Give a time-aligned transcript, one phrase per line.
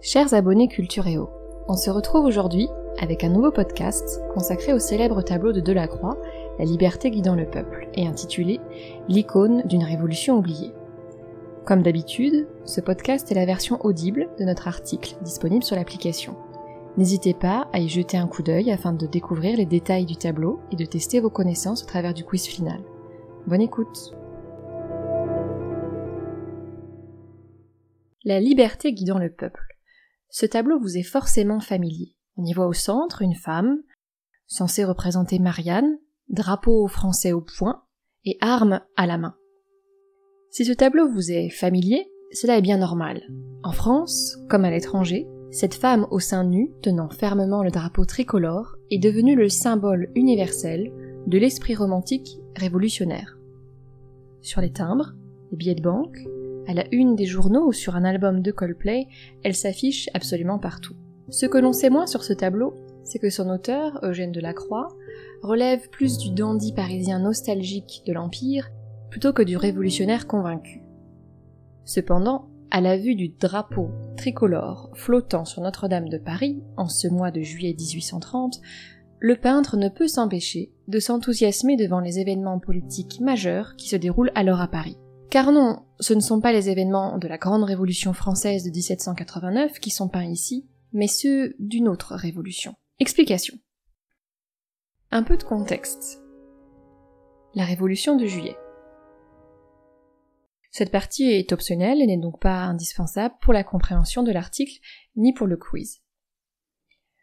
[0.00, 1.28] Chers abonnés Cultureo,
[1.68, 2.66] on se retrouve aujourd'hui
[2.98, 6.16] avec un nouveau podcast consacré au célèbre tableau de Delacroix,
[6.58, 8.58] La liberté guidant le peuple, et intitulé
[9.08, 10.72] L'icône d'une révolution oubliée.
[11.66, 16.36] Comme d'habitude, ce podcast est la version audible de notre article disponible sur l'application.
[16.98, 20.58] N'hésitez pas à y jeter un coup d'œil afin de découvrir les détails du tableau
[20.72, 22.82] et de tester vos connaissances au travers du quiz final.
[23.46, 24.16] Bonne écoute
[28.24, 29.78] La liberté guidant le peuple.
[30.28, 32.16] Ce tableau vous est forcément familier.
[32.36, 33.78] On y voit au centre une femme,
[34.48, 37.84] censée représenter Marianne, drapeau français au poing
[38.24, 39.36] et armes à la main.
[40.50, 43.22] Si ce tableau vous est familier, cela est bien normal.
[43.62, 48.76] En France, comme à l'étranger, cette femme au sein nu, tenant fermement le drapeau tricolore,
[48.90, 50.92] est devenue le symbole universel
[51.26, 53.38] de l'esprit romantique révolutionnaire.
[54.42, 55.14] Sur les timbres,
[55.50, 56.18] les billets de banque,
[56.66, 59.06] à la une des journaux ou sur un album de Coldplay,
[59.42, 60.94] elle s'affiche absolument partout.
[61.30, 64.88] Ce que l'on sait moins sur ce tableau, c'est que son auteur, Eugène Delacroix,
[65.42, 68.70] relève plus du dandy parisien nostalgique de l'Empire
[69.10, 70.82] plutôt que du révolutionnaire convaincu.
[71.84, 77.30] Cependant, à la vue du drapeau tricolore flottant sur Notre-Dame de Paris en ce mois
[77.30, 78.60] de juillet 1830,
[79.20, 84.32] le peintre ne peut s'empêcher de s'enthousiasmer devant les événements politiques majeurs qui se déroulent
[84.34, 84.96] alors à Paris.
[85.30, 89.78] Car non, ce ne sont pas les événements de la Grande Révolution française de 1789
[89.80, 92.74] qui sont peints ici, mais ceux d'une autre révolution.
[92.98, 93.56] Explication.
[95.10, 96.22] Un peu de contexte.
[97.54, 98.56] La Révolution de juillet.
[100.78, 104.78] Cette partie est optionnelle et n'est donc pas indispensable pour la compréhension de l'article
[105.16, 106.02] ni pour le quiz.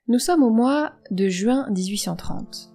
[0.09, 2.73] Nous sommes au mois de juin 1830.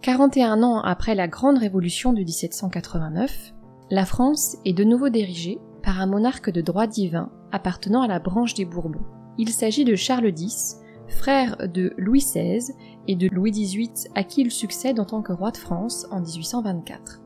[0.00, 3.52] 41 ans après la grande révolution de 1789,
[3.90, 8.18] la France est de nouveau dirigée par un monarque de droit divin appartenant à la
[8.18, 9.04] branche des Bourbons.
[9.36, 10.76] Il s'agit de Charles X,
[11.06, 12.72] frère de Louis XVI
[13.08, 16.20] et de Louis XVIII à qui il succède en tant que roi de France en
[16.20, 17.23] 1824.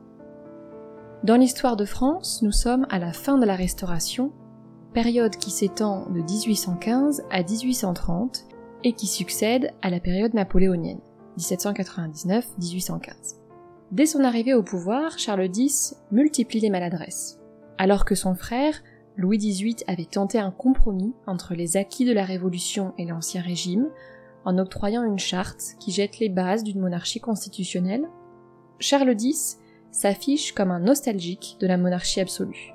[1.21, 4.31] Dans l'histoire de France, nous sommes à la fin de la Restauration,
[4.93, 8.45] période qui s'étend de 1815 à 1830
[8.85, 11.01] et qui succède à la période napoléonienne,
[11.37, 13.35] 1799-1815.
[13.91, 17.37] Dès son arrivée au pouvoir, Charles X multiplie les maladresses.
[17.77, 18.81] Alors que son frère,
[19.17, 23.89] Louis XVIII, avait tenté un compromis entre les acquis de la Révolution et l'Ancien Régime,
[24.45, 28.07] en octroyant une charte qui jette les bases d'une monarchie constitutionnelle,
[28.79, 29.57] Charles X
[29.91, 32.73] s'affiche comme un nostalgique de la monarchie absolue.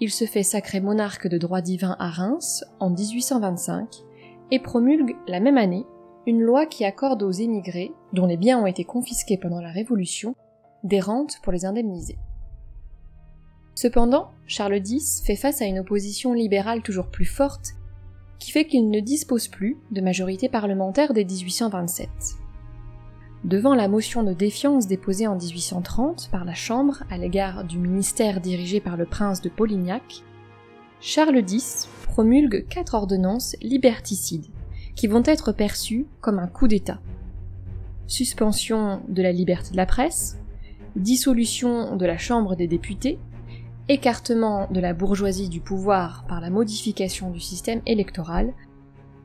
[0.00, 3.88] Il se fait sacré monarque de droit divin à Reims en 1825
[4.50, 5.86] et promulgue la même année
[6.26, 10.34] une loi qui accorde aux émigrés, dont les biens ont été confisqués pendant la Révolution,
[10.82, 12.18] des rentes pour les indemniser.
[13.74, 17.74] Cependant, Charles X fait face à une opposition libérale toujours plus forte
[18.38, 22.08] qui fait qu'il ne dispose plus de majorité parlementaire dès 1827.
[23.46, 28.40] Devant la motion de défiance déposée en 1830 par la Chambre à l'égard du ministère
[28.40, 30.24] dirigé par le prince de Polignac,
[31.00, 34.48] Charles X promulgue quatre ordonnances liberticides
[34.96, 36.98] qui vont être perçues comme un coup d'État.
[38.08, 40.40] Suspension de la liberté de la presse,
[40.96, 43.20] dissolution de la Chambre des députés,
[43.88, 48.52] écartement de la bourgeoisie du pouvoir par la modification du système électoral,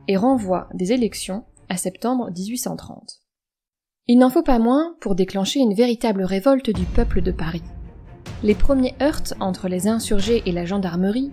[0.07, 3.20] et renvoi des élections à septembre 1830.
[4.11, 7.63] Il n'en faut pas moins pour déclencher une véritable révolte du peuple de Paris.
[8.43, 11.31] Les premiers heurts entre les insurgés et la gendarmerie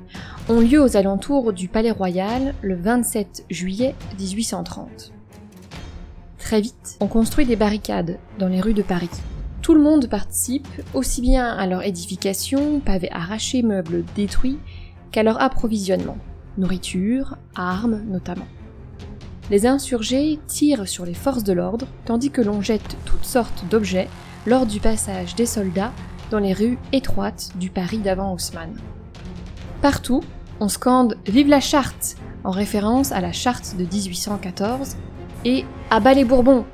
[0.48, 5.12] ont lieu aux alentours du Palais Royal le 27 juillet 1830.
[6.38, 9.10] Très vite, on construit des barricades dans les rues de Paris.
[9.60, 14.60] Tout le monde participe, aussi bien à leur édification, pavés arrachés, meubles détruits,
[15.10, 16.18] qu'à leur approvisionnement,
[16.56, 18.46] nourriture, armes notamment
[19.50, 24.08] les insurgés tirent sur les forces de l'ordre, tandis que l'on jette toutes sortes d'objets
[24.46, 25.92] lors du passage des soldats
[26.30, 28.74] dans les rues étroites du Paris d'avant Haussmann.
[29.80, 30.22] Partout,
[30.60, 34.96] on scande Vive la charte en référence à la charte de 1814
[35.44, 36.64] et À bas les Bourbons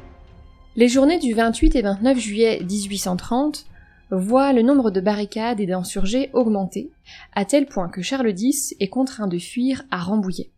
[0.76, 3.66] Les journées du 28 et 29 juillet 1830
[4.10, 6.90] voient le nombre de barricades et d'insurgés augmenter,
[7.34, 10.50] à tel point que Charles X est contraint de fuir à Rambouillet.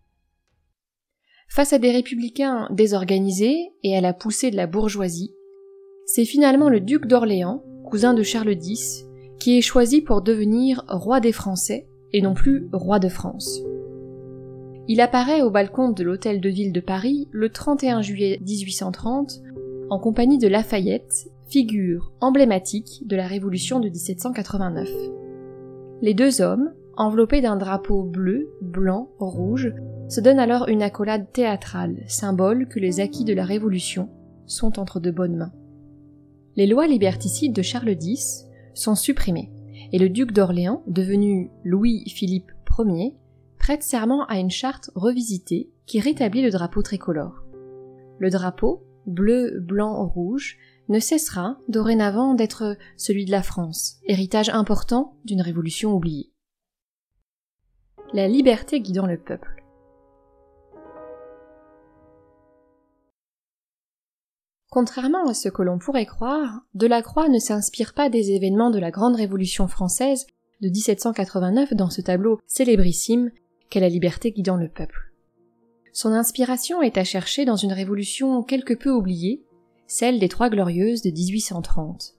[1.48, 5.34] Face à des républicains désorganisés et à la poussée de la bourgeoisie,
[6.04, 9.04] c'est finalement le duc d'Orléans, cousin de Charles X,
[9.38, 13.60] qui est choisi pour devenir roi des Français et non plus roi de France.
[14.88, 19.42] Il apparaît au balcon de l'hôtel de ville de Paris le 31 juillet 1830
[19.90, 24.88] en compagnie de Lafayette, figure emblématique de la Révolution de 1789.
[26.02, 29.72] Les deux hommes, enveloppés d'un drapeau bleu, blanc, rouge,
[30.08, 34.08] se donnent alors une accolade théâtrale, symbole que les acquis de la Révolution
[34.46, 35.52] sont entre de bonnes mains.
[36.54, 39.50] Les lois liberticides de Charles X sont supprimées,
[39.92, 43.16] et le duc d'Orléans, devenu Louis-Philippe Ier,
[43.58, 47.42] prête serment à une charte revisitée qui rétablit le drapeau tricolore.
[48.18, 50.56] Le drapeau, bleu, blanc, rouge,
[50.88, 56.32] ne cessera dorénavant d'être celui de la France, héritage important d'une révolution oubliée.
[58.12, 59.65] La liberté guidant le peuple.
[64.76, 68.90] Contrairement à ce que l'on pourrait croire, Delacroix ne s'inspire pas des événements de la
[68.90, 70.26] Grande Révolution française
[70.60, 73.30] de 1789 dans ce tableau célébrissime
[73.70, 75.14] qu'est la liberté guidant le peuple.
[75.94, 79.46] Son inspiration est à chercher dans une révolution quelque peu oubliée,
[79.86, 82.12] celle des Trois Glorieuses de 1830,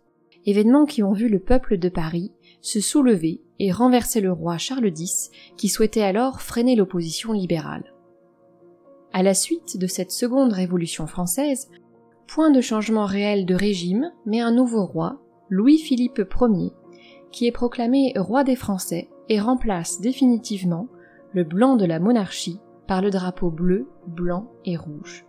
[0.47, 2.31] événements qui ont vu le peuple de Paris
[2.61, 7.93] se soulever et renverser le roi Charles X, qui souhaitait alors freiner l'opposition libérale.
[9.13, 11.69] À la suite de cette seconde révolution française,
[12.27, 15.19] point de changement réel de régime, mais un nouveau roi,
[15.49, 16.73] Louis-Philippe Ier,
[17.31, 20.87] qui est proclamé roi des Français et remplace définitivement
[21.33, 25.25] le blanc de la monarchie par le drapeau bleu, blanc et rouge.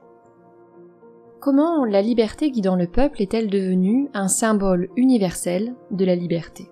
[1.41, 6.69] Comment la liberté guidant le peuple est-elle devenue un symbole universel de la liberté?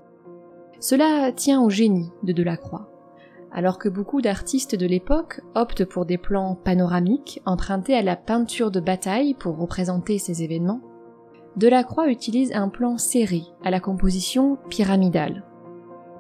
[0.81, 2.89] Cela tient au génie de Delacroix.
[3.53, 8.71] Alors que beaucoup d'artistes de l'époque optent pour des plans panoramiques empruntés à la peinture
[8.71, 10.81] de bataille pour représenter ces événements,
[11.57, 15.45] Delacroix utilise un plan serré à la composition pyramidale.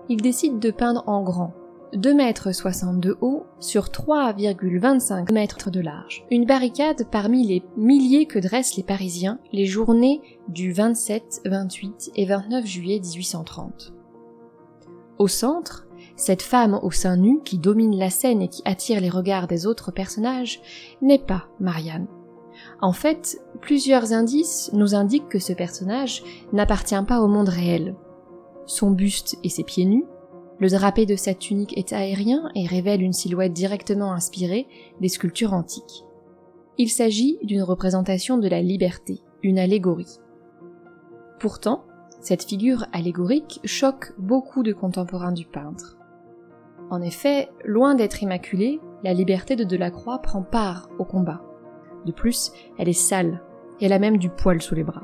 [0.08, 1.52] Il décide de peindre en grand,
[1.92, 6.24] 2 mètres 62 haut sur 3,25 mètres de large.
[6.30, 12.26] Une barricade parmi les milliers que dressent les Parisiens les journées du 27, 28 et
[12.26, 13.92] 29 juillet 1830.
[15.18, 15.85] Au centre,
[16.16, 19.66] cette femme au sein nu qui domine la scène et qui attire les regards des
[19.66, 20.60] autres personnages
[21.02, 22.06] n'est pas Marianne.
[22.80, 26.22] En fait, plusieurs indices nous indiquent que ce personnage
[26.52, 27.94] n'appartient pas au monde réel.
[28.64, 30.06] Son buste et ses pieds nus,
[30.58, 34.66] le drapé de sa tunique est aérien et révèle une silhouette directement inspirée
[35.00, 36.04] des sculptures antiques.
[36.78, 40.18] Il s'agit d'une représentation de la liberté, une allégorie.
[41.38, 41.84] Pourtant,
[42.20, 45.98] cette figure allégorique choque beaucoup de contemporains du peintre.
[46.90, 51.42] En effet, loin d'être immaculée, la liberté de Delacroix prend part au combat.
[52.04, 53.42] De plus, elle est sale,
[53.80, 55.02] et elle a même du poil sous les bras.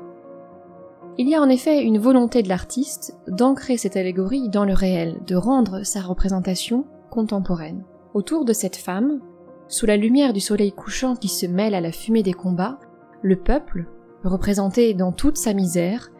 [1.18, 5.20] Il y a en effet une volonté de l'artiste d'ancrer cette allégorie dans le réel,
[5.26, 7.84] de rendre sa représentation contemporaine.
[8.14, 9.20] Autour de cette femme,
[9.68, 12.78] sous la lumière du soleil couchant qui se mêle à la fumée des combats,
[13.20, 13.86] le peuple,
[14.24, 16.10] représenté dans toute sa misère,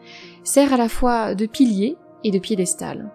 [0.43, 3.11] sert à la fois de pilier et de piédestal.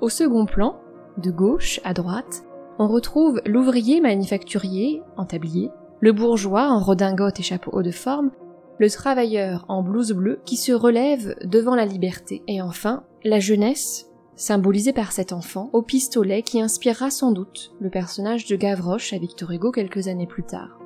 [0.00, 0.76] Au second plan,
[1.18, 2.44] de gauche à droite,
[2.78, 5.70] on retrouve l'ouvrier manufacturier en tablier,
[6.00, 8.30] le bourgeois en redingote et chapeau haut de forme,
[8.78, 14.10] le travailleur en blouse bleue qui se relève devant la liberté, et enfin la jeunesse,
[14.36, 19.18] symbolisée par cet enfant, au pistolet qui inspirera sans doute le personnage de Gavroche à
[19.18, 20.78] Victor Hugo quelques années plus tard.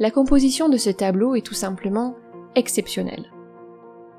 [0.00, 2.16] La composition de ce tableau est tout simplement
[2.56, 3.32] exceptionnelle.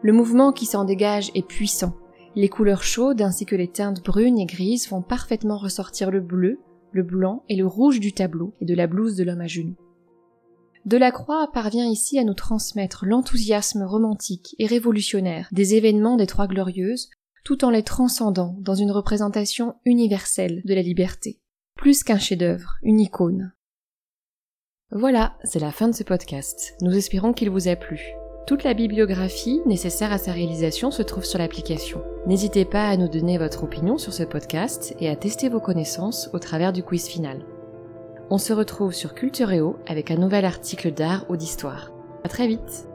[0.01, 1.93] Le mouvement qui s'en dégage est puissant.
[2.37, 6.59] Les couleurs chaudes ainsi que les teintes brunes et grises font parfaitement ressortir le bleu,
[6.91, 9.75] le blanc et le rouge du tableau et de la blouse de l'homme à genoux.
[10.85, 17.09] Delacroix parvient ici à nous transmettre l'enthousiasme romantique et révolutionnaire des événements des Trois Glorieuses,
[17.43, 21.41] tout en les transcendant dans une représentation universelle de la liberté.
[21.75, 23.51] Plus qu'un chef-d'œuvre, une icône.
[24.91, 26.75] Voilà, c'est la fin de ce podcast.
[26.81, 27.99] Nous espérons qu'il vous a plu.
[28.47, 32.01] Toute la bibliographie nécessaire à sa réalisation se trouve sur l'application.
[32.27, 36.29] N'hésitez pas à nous donner votre opinion sur ce podcast et à tester vos connaissances
[36.31, 37.41] au travers du quiz final.
[38.29, 41.91] On se retrouve sur Cultureo avec un nouvel article d'art ou d'histoire.
[42.23, 42.87] À très vite